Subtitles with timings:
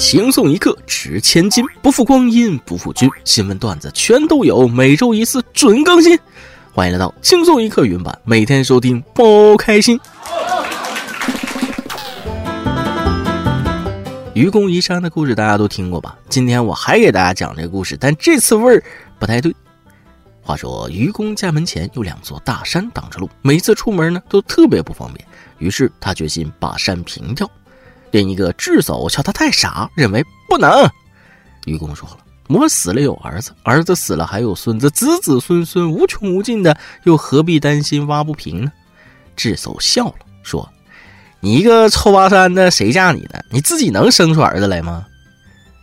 [0.00, 3.06] 轻松一刻值千金，不负光阴不负君。
[3.22, 6.18] 新闻段子全都有，每周一次准更新。
[6.72, 10.00] 欢迎来到轻松一刻云版，每天收听包开心。
[14.32, 16.16] 愚公移山的故事大家都听过吧？
[16.30, 18.82] 今天我还给大家讲这个故事，但这次味儿
[19.18, 19.54] 不太对。
[20.40, 25.28] 话说愚公家门前有两座大山挡着路，每次出门呢都特别不方便。
[25.58, 27.48] 于是他决心把山平掉。
[28.10, 30.88] 另一个智叟笑他太傻，认为不能。
[31.66, 38.72] 愚公说了：“我死了有儿子，儿子死了还有孙子，子子孙孙无穷无尽的，又何必担心挖不平呢？”
[39.36, 40.68] 智叟笑了，说
[41.40, 43.40] ：“你一个臭挖山的，谁嫁你呢？
[43.50, 45.06] 你自己能生出儿子来吗？”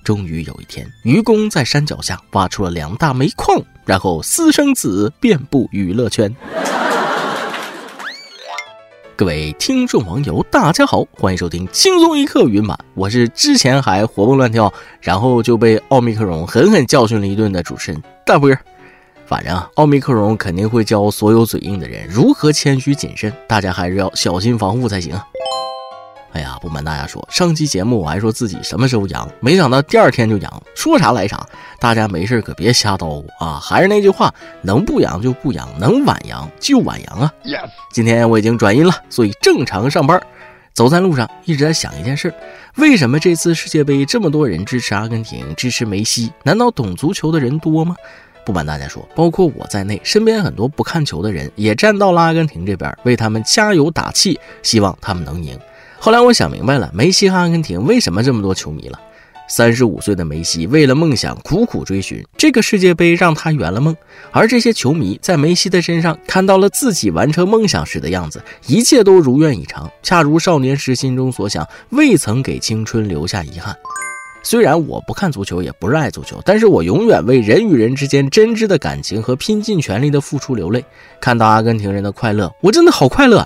[0.04, 6.34] 终于有一天，愚公在山脚下挖出了两大煤矿，然后私生子遍布娱乐圈。
[9.18, 12.78] 各位听众网友，大家好，欢迎收听轻松一刻云版。
[12.94, 14.72] 我是之前还活蹦乱跳，
[15.02, 18.56] 然后就被奥密克戎狠狠教训了一顿的主持人大波。
[19.26, 25.20] 反正啊，奥密克戎肯定会教所有嘴硬的人如何谦虚谨慎，大家还是要小心防护才行。
[26.38, 31.44] 哎呀，不瞒大家说，上期节目我还说自己什么时候阳，没想到第二天就阳，说啥来啥。
[31.80, 33.60] 大家没事可别瞎叨咕啊！
[33.60, 37.34] 还是那句话，能不阳就不阳，能晚阳就晚阳啊。
[37.92, 40.22] 今天我已经转阴了，所以正常上班。
[40.76, 42.32] 走在路上一直在想一件事：
[42.76, 46.32] 为什么这次世界杯这么多人支持阿根廷、支持梅西？
[46.44, 47.96] 难道懂足球的人多吗？
[48.46, 55.60] 不瞒大家说，包括我在内，身边很多不看球的人也站到了阿根廷这边，为他们加油打气，希望他们能赢。
[56.08, 58.98] 后来我想明白了，梅西和阿根廷为什么这么多球迷了。
[59.50, 63.94] 三十五岁的梅西为了梦想苦苦追寻，这个世界杯让他圆了梦。
[64.32, 73.76] 而这些球迷在梅西的身上看到了自己完成梦想时的样子，一切都如愿以偿，恰如少年时心中所想，未曾给青春留下遗憾。
[74.44, 80.86] 虽然我不看足球，也不热爱足球，但是我永远为人与人之间真挚的感情和拼尽全力的付出流泪。
[81.20, 83.46] 看到阿根廷人的快乐，我真的好快乐。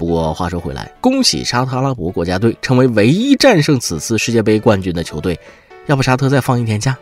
[0.00, 5.38] 不过话说回来，恭喜沙特阿拉伯国家队成为唯一战胜此次世界杯冠军的球队。
[5.88, 6.96] 要不沙特再放一天假？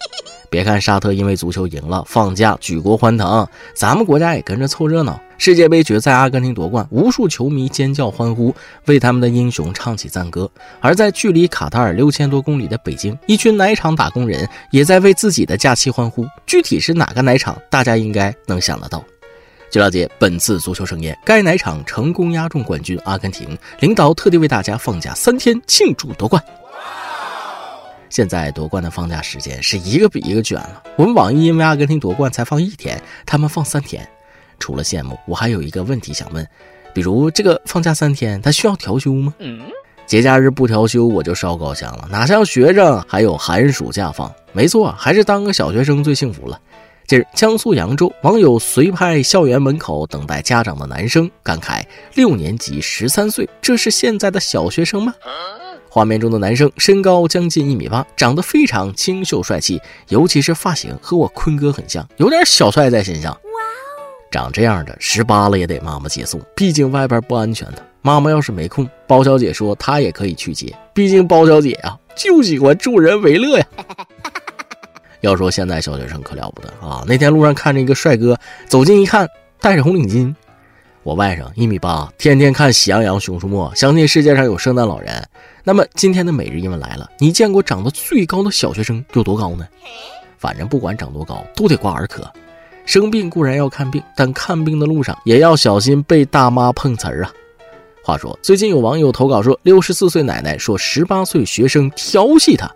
[0.50, 5.18] 别看沙特因为足球赢了放假举国欢腾，咱们国家也跟着凑热闹。
[5.38, 10.46] 世界杯决赛阿根廷夺冠，无数球迷尖叫欢呼，为他们的英雄唱起赞歌。
[10.80, 16.26] 而在距离卡塔尔六千多公里的北京，一群奶厂打工人也在为自己的假期欢呼。
[16.44, 19.02] 具体是哪个奶厂，大家应该能想得到。
[19.72, 26.44] 据了解，本次足球盛宴，该奶场成功压中冠军阿根廷，领导特地为大家放假三天庆祝夺冠。
[28.10, 30.82] 现在夺冠的放假时间是一个比一个卷了。
[30.96, 34.06] 我们网易因为阿根廷夺冠才放一天，他们放三天。
[34.58, 36.46] 除了羡慕，我还有一个问题想问，
[36.92, 39.32] 比如这个放假三天，他需要调休吗？
[40.04, 42.06] 节假日不调休，我就烧高香了。
[42.10, 44.30] 哪像学生还有寒暑假放？
[44.52, 46.60] 没错，还是当个小学生最幸福了。
[47.06, 51.82] 近日，江苏扬州网友随拍校园门口等待家长的男生，感慨
[52.14, 55.14] ：“六年级十三岁，这是现在的小学生吗？”
[55.90, 63.36] 画面中的男生身高将近一米八，长得非常清秀帅气，尤其是发型和我坤哥很像，有点小帅在身上。
[64.30, 67.86] 长这样的十八了也得妈妈接送，毕竟外边不安全的。
[68.00, 73.66] 妈妈要是没空，包小姐说她也可以去接，毕竟包小姐啊就喜欢助人为乐呀。
[75.22, 77.02] 要说现在小学生可了不得啊！
[77.06, 79.26] 那天路上看着一个帅哥，走近一看，
[79.60, 80.34] 戴着红领巾。
[81.04, 85.24] 我外甥一米八，天天看《喜羊羊》《熊出没》，相信世界上有圣诞老人。
[85.64, 89.66] 那么今天的每日一问来了：你见过长得最高的小学生有多高呢？
[90.38, 92.28] 反正不管长多高，都得挂儿科。
[92.84, 97.32] 生病固然要看病，但看病的路上也要小心被大妈碰瓷儿啊。
[98.02, 102.68] 话说最近有网友投稿说，六十四岁奶奶说十八岁学生调戏她。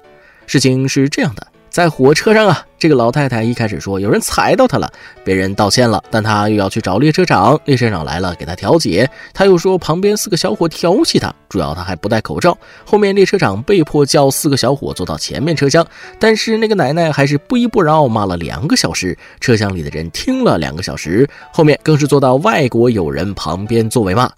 [0.46, 1.44] 事情是这样的。
[1.76, 4.90] 在火车上啊，这个老太太一开始说有人踩到她了，
[5.22, 12.56] 别人道歉了，但她又要去找列车长，列车长来了给她调解，她又说旁边四个小伙调戏她，主要她还不戴口罩。
[12.86, 15.86] 后面列车长被迫叫四个小伙坐到前面车厢，
[16.18, 24.30] 但是那个奶奶还是不依不饶，骂了两个小时，车厢里的人听了两个小时，后面更是坐到外国友人旁边座位骂。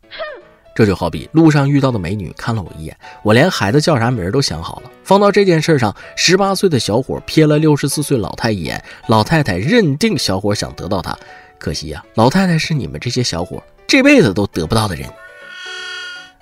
[0.78, 4.90] 这就好比路上遇到的美女看了我一眼，我连孩子叫啥名都想好了。
[5.02, 11.19] 放到这件事上，十八岁的小伙瞥了六十四岁老太一眼，老太太认定小伙想得到她，
[11.58, 15.04] 可惜呀，老太太是你们这些小伙这辈子都得不到的人。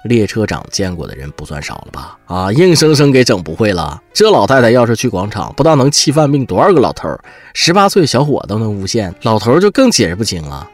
[0.04, 2.18] 列车长见过的人不算少了吧？
[2.26, 4.02] 啊，硬生生给整不会了。
[4.12, 7.08] 这老太太要是去广场，不知道能气犯病多少个老头。
[7.54, 10.68] 十八岁小伙都能诬陷，老头就更解释不清了。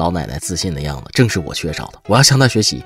[0.00, 2.00] 老奶奶自信的样子，正是我缺少的。
[2.06, 2.82] 我要向她学习。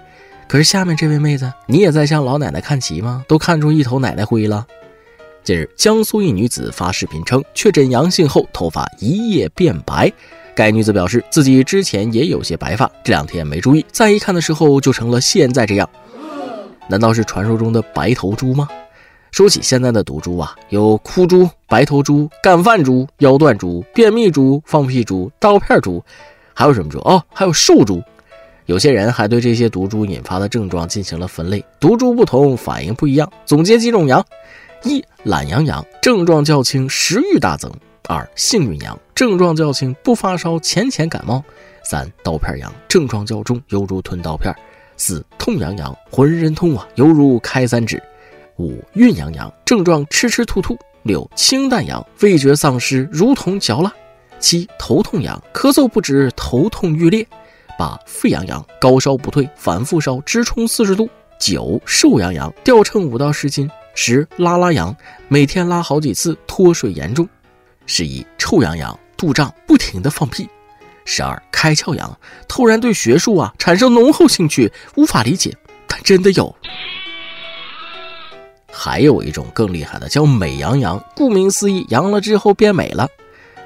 [0.49, 3.25] 可是下面这位妹子，你也在向老奶奶看齐吗？
[3.28, 4.66] 都看出一头奶奶灰了。
[5.44, 10.12] 近日，江苏一女子发视频称，确诊阳性后头发一夜变白。
[10.56, 15.88] 该女子表示，自己之前也有些白发，这两天没注意，再一看的时候就成了现在这样。
[16.88, 18.69] 难道是传说中的白头猪吗？
[19.31, 26.05] 说起现在的毒株啊，有哭猪、白头猪、干饭猪、腰断猪、便秘猪、放屁猪、刀片猪，
[26.55, 26.99] 还有什么猪？
[27.01, 28.03] 哦，还有瘦猪。
[28.67, 33.31] 有些人还对这些毒株引发的症状进行了分类，毒株不同，反应不一样。
[33.45, 34.25] 总结几种羊：
[34.85, 37.71] 一、懒羊羊，症状较轻，食欲大增；
[38.09, 41.43] 二、幸运羊，症状较轻，不发烧，浅浅感冒；
[41.85, 44.50] 三、刀片羊，症状较重，犹如吞刀片；
[44.97, 47.99] 四、痛羊羊，浑身痛啊，犹如开三指；
[48.57, 53.91] 五、晕羊羊，症状吃吃吐吐；六、清淡羊，味觉丧失，如同嚼蜡；
[54.39, 57.27] 七、头痛痒，咳嗽不止，头痛欲裂。
[57.79, 61.09] 八沸羊羊，高烧不退，反复烧，直冲四十度。
[61.39, 63.69] 九瘦羊羊，掉秤五到十斤。
[63.97, 64.95] 十拉拉羊，
[65.29, 67.29] 每天拉好几次，脱水严重。
[67.87, 70.49] 十一臭羊羊，肚胀，不停的放屁。
[71.05, 75.55] 十二开窍羊，突然对学术啊产生浓厚兴趣，无法理解，
[75.87, 76.55] 但真的有。
[78.73, 83.09] 还有一种更厉害的，叫美羊羊，顾名思义，阳了之后变美了。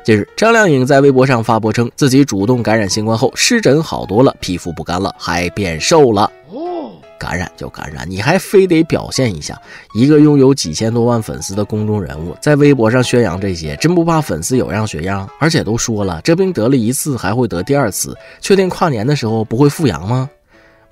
[0.09, 6.23] 近日，张靓颖在微博上发博称，自己主动感染新冠后湿疹好多了，皮肤不干了，还变瘦了。
[6.51, 9.61] 哦，感染就感染，你还非得表现一下？
[9.93, 15.29] 一个拥有几千多万粉丝的公众人物，在微博上宣扬这些，真不怕粉丝有样学样？
[15.39, 20.31] 而且都说了，这病得了一次还会得第二次，确定跨年的时候不会复阳吗？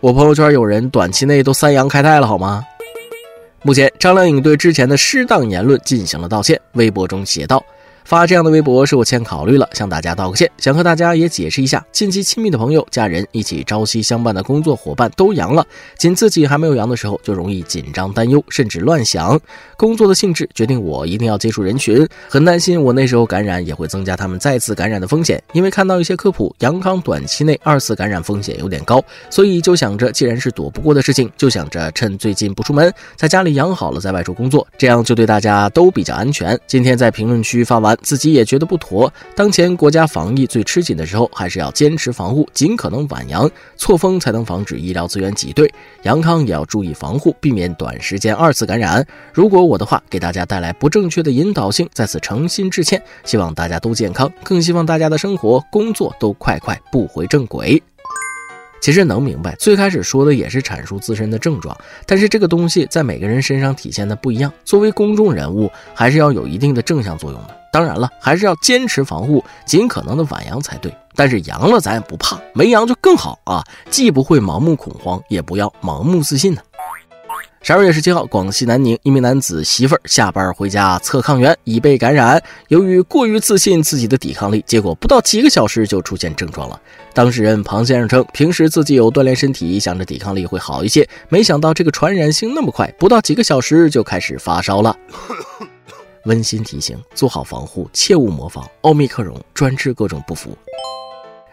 [0.00, 2.62] 我朋友圈有人短期内都三阳开泰了，好吗？
[3.62, 7.64] 目前，张靓颖对之前的失当言论进行了道歉，微博中写道。
[8.06, 15.66] 发这样的微博是我欠考虑了，向大家道个歉，想和大家也解释一下，近期亲密的朋友、家人一起朝夕相伴的工作伙伴都阳了，
[15.98, 19.38] 仅自己还没有阳的时候，就容易紧张、担忧，甚至乱想。
[19.76, 25.42] 工作的性质决定我一定要接触人群，很担心我那时候感染也会增加他们再次感染的风险。
[25.52, 36.56] 因为看到一些科普，阳康短期内二次感染风险有点高，所以就想着既然是躲不过的事情，就想着趁最近不出门，在家里养好了再外出工作，这样就对大家都比较安全。
[36.68, 37.95] 今天在评论区发完。
[38.02, 39.12] 自己也觉得不妥。
[39.34, 45.72] 当前国家防疫最吃紧的时候，还是要坚持防护，尽可能晚阳、错峰，才能防止医疗资源挤兑。
[46.02, 49.06] 阳康也要注意防护，避免短时间二次感染。
[49.32, 53.02] 如果我的话给大家带来不正确的引导性，在此诚心致歉。
[53.24, 57.82] 希望大家都健康，更希望大家的生活、工作都快快步回正轨。
[58.78, 64.52] 其实能明白，最开始说的也是阐述自身的症状，但是这个东西在每个人身上体现的不一样。
[64.64, 67.56] 作为公众人物，还是要有一定的正向作用的。
[67.76, 70.90] 当然了，还是要坚持防护，尽可能的晚阳才对。
[71.14, 73.62] 但是阳了咱也不怕，没阳就更好啊！
[73.90, 76.62] 既不会盲目恐慌，也不要盲目自信呢。
[77.60, 82.42] 十二月十七号，广西南宁一名男子媳妇儿下班回家测抗原，已被感染。
[82.68, 86.80] 由于过于自信自己的抵抗力，结果不到几个小时就出现症状了。
[87.12, 94.96] 当事人庞先生称，平时自己有锻炼身体，想着抵抗力会好一些，没想到这个传染性那么快，不到几个小时就开始发烧了。
[96.26, 100.56] 温馨提醒：做好防护，切勿模仿奥密克戎，专治各种不服。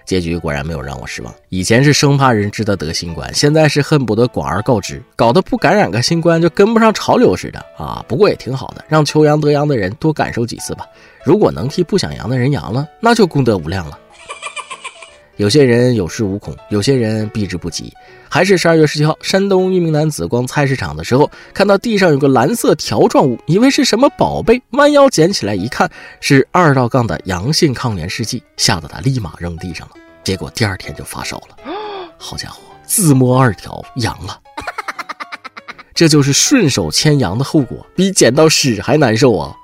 [0.06, 1.34] 结局果然没有让我失望。
[1.48, 8.04] 以前是生怕人知道得新冠，现在是恨不得广而告之，搞得不感染个新冠就跟不上潮流似的啊！
[8.06, 10.86] 不过也挺好的，让求阳得阳的人多感受几次吧。
[11.24, 13.98] 如果能替不想阳的人阳了，那就功德无量了。
[15.38, 17.92] 有些人有恃无恐，有些人避之不及。
[18.30, 29.94] 还是十二月十七号，山东一名男子逛菜市场的时候，看到地上有个蓝色条状物，以为是什么宝贝，弯腰捡起来一看，是二道杠的阳性抗原试剂，吓得他立马扔地上了。
[30.24, 31.58] 结果第二天就发烧了。
[32.18, 34.40] 好家伙，自摸二条阳了，
[35.94, 39.56] 这就是顺手牵羊的后果，比捡到屎还难受啊！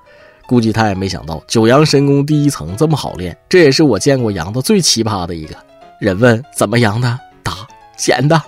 [0.50, 5.56] 估计他也没想到九阳神功第一层这么好练，这也是我见过阳的最奇葩的一个
[6.00, 6.20] 人。
[6.20, 7.20] 问怎么阳的？
[7.44, 7.54] 答
[7.96, 8.42] 捡的。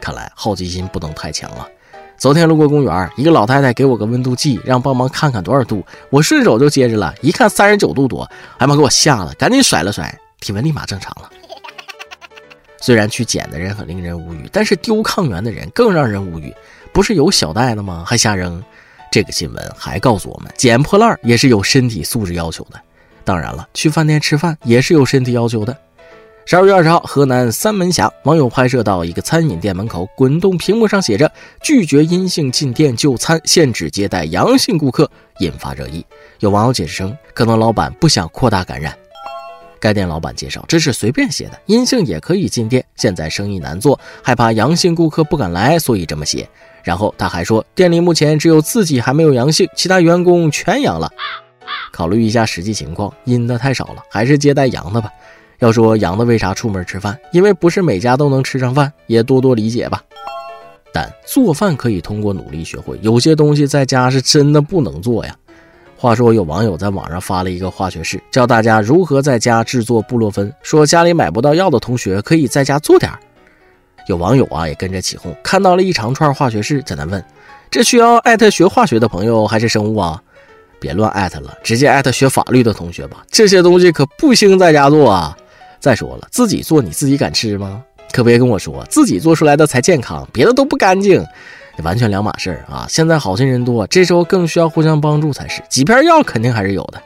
[0.00, 1.68] 看来好奇心不能太强了。
[2.16, 5.84] 昨天路过公园，一个老太太给我个温度计，让帮忙看看多少度。
[6.08, 8.26] 我顺手就接着了，一看三十九度多，
[8.56, 11.28] 哎妈给我吓得赶紧甩了甩，体温立马正常了。
[12.80, 16.54] 虽然去捡的人很令人无语，但是丢抗原的人更让人无语。
[16.94, 18.04] 不是有小袋子吗？
[18.06, 18.64] 还瞎扔。
[19.16, 22.78] 这个新闻还告诉我们，捡破烂也是有身体素质要求的。
[23.24, 25.74] 当然了，去饭店吃饭也是有身体要求的。
[26.44, 31.32] 十二月二十号，河南三门峡网友拍摄到一个餐饮店门口，滚动屏幕上写着
[31.64, 36.04] “拒绝阴性进店就餐，限制接待阳性顾客”，引发热议。
[36.40, 38.94] 有网友解释称，可能老板不想扩大感染。
[39.80, 42.84] 该店老板介绍，这是随便写的，阴性也可以进店。
[42.96, 46.48] 现在生意难做，害怕阳性顾客不敢来，所以这么写。
[46.82, 51.10] 然后他还说，店里目前只有自己还没有阳性，其他员工全阳了。
[51.92, 55.10] 考虑一下实际情况，阴的太少了，还是接待阳的吧。
[55.58, 60.02] 要说阳的为啥出门吃饭，因为不是每家都能吃上饭，也多多理解吧。
[60.92, 65.36] 但做饭可以通过努力学会，有些东西在家是真的不能做呀。
[65.98, 70.52] 话说，有网友在网上发了一个化学式，教大家如何在家制作布洛芬。
[70.62, 73.18] 说家里买不到药的同学可以在家做点儿
[74.06, 77.24] 有网友啊也跟着起哄，看到了一长串化学式，在那问：
[77.70, 80.22] 这需要艾特学化学的朋友还是生物啊？
[80.78, 83.24] 别乱艾特了，直接艾特学法律的同学吧。
[83.30, 85.36] 这些东西可不兴在家做啊。
[85.80, 87.82] 再说了，自己做你自己敢吃吗？
[88.12, 91.24] 可别跟我说自己做出来的才健康，别的都不干净。
[91.82, 92.86] 完全两码事啊！
[92.88, 95.62] 现在好心人多，这时候更需要互相帮助才是。
[95.68, 97.02] 几片药肯定还是有的。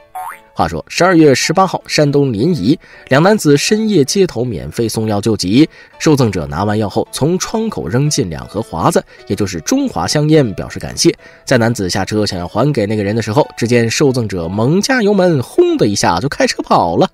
[0.53, 11.15] 话说十二月十八号，山东临沂两男子深夜街头免费送药救急，受赠者拿完药后，从窗口扔进两盒华子，也就是中华香烟，表示感谢。
[11.45, 17.09] 在男子下车想要还给那个人的时候，只见受赠者猛加油门，轰的一下就开车跑了。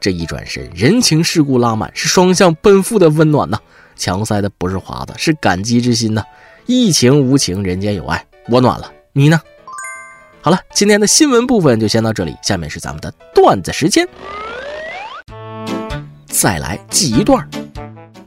[0.00, 3.58] 这一转身，人情世故拉满，是双向奔赴的温暖呐。
[3.98, 6.22] 强塞的不是华子，是感激之心呐！
[6.64, 9.38] 疫情无情，人间有爱，我暖了，你呢？
[10.40, 14.08] 好了，今天的新闻部分就先到这里，下面是咱们的段子时间。
[16.26, 17.46] 再来记一段。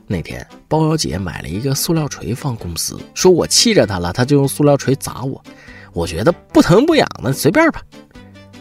[0.06, 5.42] 那天包小姐买了一个塑料锤放公司，说我气着她了，她就用塑料锤砸我。
[5.94, 7.80] 我觉得不疼不痒的，随便吧。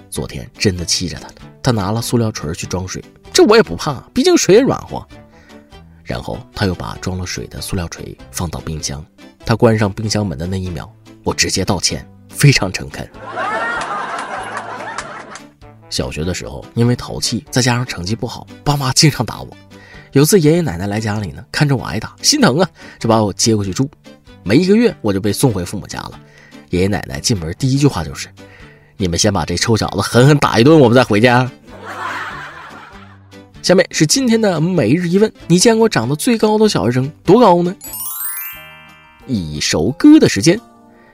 [0.10, 3.04] 昨天真的气着她了，她拿了塑料锤去装水，
[3.34, 5.06] 这我也不怕，毕竟水也软和。
[6.04, 9.04] 然后他又把装了水的塑料锤放到冰箱。
[9.46, 10.90] 他关上冰箱门的那一秒，
[11.24, 13.10] 我直接道歉，非常诚恳。
[15.90, 19.50] 小学的时候，因为淘气，再加上成绩不好，爸妈经常打我。
[20.14, 23.90] 有次爷爷奶奶来家里呢，看着我挨打，心疼啊，就把我接过去住。
[24.44, 26.20] 没一个月，我就被送回父母家了。
[26.70, 28.30] 爷爷奶奶进门第一句话就是
[28.96, 31.50] ：“你们先把这臭小子狠狠打一顿，我们再回家。”
[33.72, 37.74] 下面是今天的每日一问：你见过长得最高的小学生多高呢？
[39.28, 40.60] 一首歌的时间，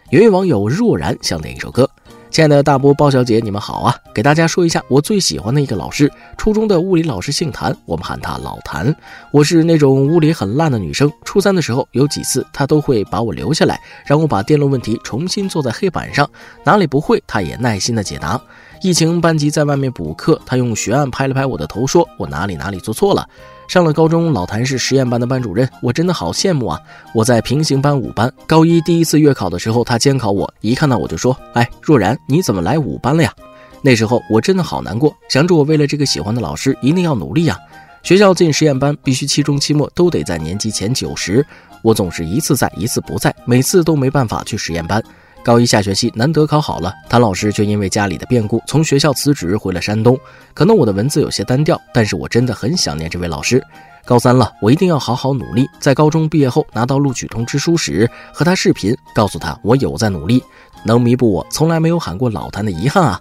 [0.10, 1.88] 有位网友若然想点一首歌。
[2.32, 3.96] 亲爱的大波包小姐，你们好啊！
[4.12, 8.96] 给大家说一下我最喜欢的一个老师，初中的物理老师姓谭，我们喊他老谭。
[9.32, 16.28] 我是那种物理很烂的女生，初三的时候有几次他都会把我留下来，让我把电路问题重新做在黑板上，
[16.64, 18.42] 哪里不会他也耐心的解答。
[18.82, 23.28] 疫情班级在外面补课，他用学案拍了拍我的头，说我哪里哪里做错了。
[23.68, 26.80] 上了高中，老谭是实验班的班主任，我真的好羡慕啊！
[27.14, 33.34] 我在平行班五班，高一第一次月考的时候，他监考我，一看到我就说：“哎，若然，你怎么来五班了呀？”
[33.82, 37.58] 那时候我真的好难过，想着我为了这个喜欢的老师，一定要努力呀。
[38.04, 41.46] 学校进实验班必须期中、期末都得在年级前九十，
[41.82, 45.04] 我总是一次在，一次不在，每次都没办法去实验班。
[45.48, 50.20] 高一下学期难得考好了，谭老师却因为家里的变故从学校辞职回了山东。
[50.54, 53.64] 可能我的文字有些单调，但是我真的很想念这位老师。
[54.04, 60.44] 高三了，我一定要好好努力，在高中毕业后拿到录取通知书时和他视频，告诉他我有在努力，
[60.84, 63.18] 能弥补我从来没有喊过老谭的遗憾啊！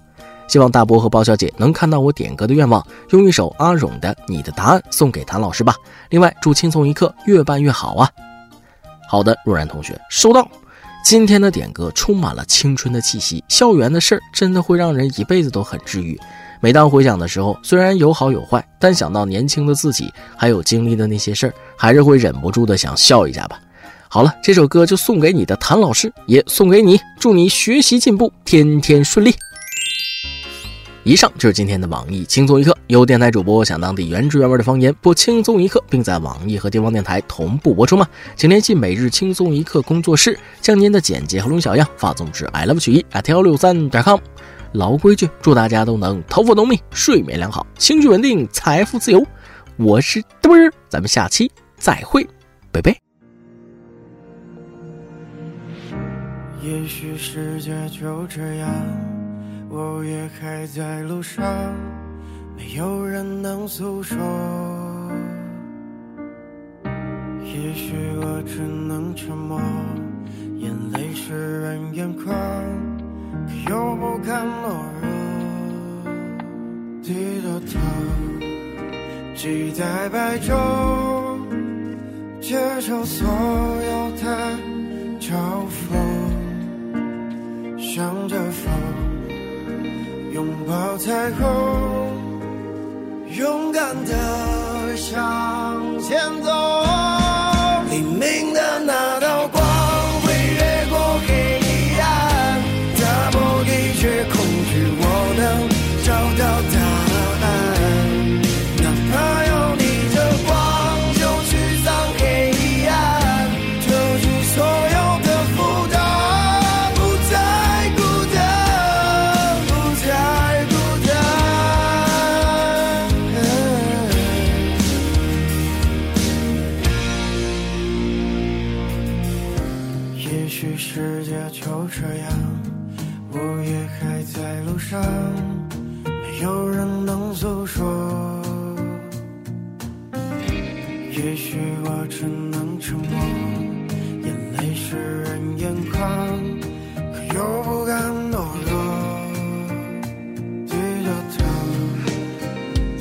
[0.48, 5.76] 希望大波和包小姐能看到我点歌的愿望，用一首阿勇的《你的答案》送给谭老师吧。
[6.10, 8.10] 另外，祝轻松一刻越办越好啊！
[9.08, 10.44] 好的，若然同学收到。
[11.08, 16.18] 今天的点歌充满了青春的气息，校园的事儿真的会让人一辈子都很治愈。
[16.60, 23.60] 每当回想的时候，虽然有好有坏，但想到年轻的自己还有经历的那些事儿，还是会忍不住的想笑一下吧。
[24.08, 29.32] 好了，这首歌就送给你的谭老师，也送给你，祝你学习进步，天天顺利。
[31.06, 32.76] 以上就是今天的网易轻松一刻。
[32.88, 38.04] 有电台主播想当地原汁原味的方言播轻松一刻，并在网易和地方电台同步播出吗？
[38.34, 44.18] 请联系每日轻松一刻工作室，将您的简介和录小样发送至 i love 曲艺 at 幺六三点 com。
[44.72, 49.24] 老规矩，祝大家都能头发浓密、睡眠良好、情绪稳定、财富自由。
[49.76, 52.26] 我是嘚儿，咱们下期再会，
[52.72, 52.96] 拜拜。
[56.60, 59.15] 也许世界就这样。
[59.68, 61.44] 我也还在路上，
[62.56, 64.16] 没有人能诉说。
[67.42, 69.60] 也许我只能沉默，
[70.58, 72.26] 眼泪湿润眼眶，
[73.66, 74.68] 可又不敢懦
[75.02, 75.08] 弱。
[77.02, 77.78] 低着头，
[79.34, 80.54] 期待白昼，
[82.40, 84.24] 接受所有的
[85.20, 85.76] 嘲讽，
[87.78, 89.05] 向着风。
[90.36, 91.46] 拥抱彩虹
[93.38, 96.85] 勇敢的向前走。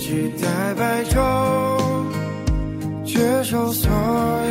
[0.06, 0.46] 期待
[0.76, 1.18] 白昼
[3.04, 4.45] 接受所有